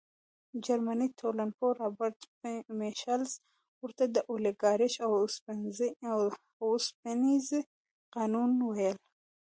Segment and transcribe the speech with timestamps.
[0.65, 2.17] جرمني ټولنپوه رابرټ
[2.79, 3.31] میشلز
[3.83, 5.03] ورته د اولیګارشۍ
[6.13, 7.49] اوسپنیز
[8.15, 9.03] قانون ویلي.